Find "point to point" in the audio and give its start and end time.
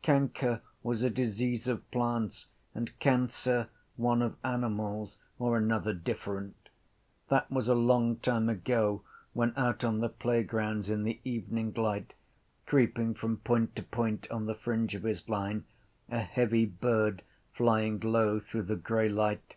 13.36-14.26